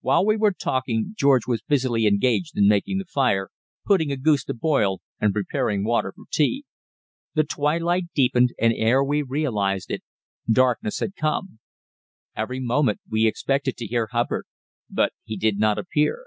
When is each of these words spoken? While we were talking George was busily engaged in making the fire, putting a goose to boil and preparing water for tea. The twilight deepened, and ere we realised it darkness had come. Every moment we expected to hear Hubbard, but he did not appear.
While 0.00 0.26
we 0.26 0.36
were 0.36 0.50
talking 0.52 1.14
George 1.16 1.46
was 1.46 1.62
busily 1.62 2.08
engaged 2.08 2.58
in 2.58 2.66
making 2.66 2.98
the 2.98 3.04
fire, 3.04 3.50
putting 3.86 4.10
a 4.10 4.16
goose 4.16 4.42
to 4.46 4.52
boil 4.52 5.00
and 5.20 5.32
preparing 5.32 5.84
water 5.84 6.12
for 6.12 6.24
tea. 6.32 6.64
The 7.34 7.44
twilight 7.44 8.06
deepened, 8.16 8.50
and 8.60 8.72
ere 8.72 9.04
we 9.04 9.22
realised 9.22 9.92
it 9.92 10.02
darkness 10.50 10.98
had 10.98 11.14
come. 11.14 11.60
Every 12.34 12.58
moment 12.58 12.98
we 13.08 13.28
expected 13.28 13.76
to 13.76 13.86
hear 13.86 14.08
Hubbard, 14.10 14.46
but 14.90 15.12
he 15.22 15.36
did 15.36 15.56
not 15.56 15.78
appear. 15.78 16.26